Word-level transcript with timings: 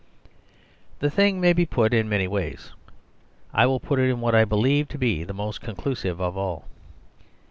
The 0.97 1.11
thing 1.11 1.39
may 1.39 1.53
be 1.53 1.63
put 1.67 1.93
in 1.93 2.09
many 2.09 2.27
ways. 2.27 2.71
I 3.53 3.67
will 3.67 3.79
put 3.79 3.99
it 3.99 4.09
in 4.09 4.19
what 4.19 4.33
I 4.33 4.45
believe 4.45 4.87
to 4.87 4.97
be 4.97 5.23
the 5.23 5.31
most 5.31 5.61
conclusive 5.61 6.19
of 6.19 6.35
all. 6.35 6.65